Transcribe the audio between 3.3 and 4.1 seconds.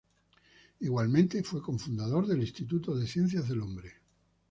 del Hombre.